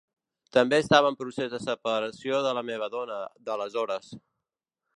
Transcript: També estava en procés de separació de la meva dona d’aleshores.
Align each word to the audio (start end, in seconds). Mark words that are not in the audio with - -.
També 0.55 0.77
estava 0.83 1.11
en 1.13 1.17
procés 1.19 1.51
de 1.51 1.59
separació 1.65 2.39
de 2.47 2.55
la 2.59 2.63
meva 2.73 2.87
dona 2.95 3.19
d’aleshores. 3.51 4.13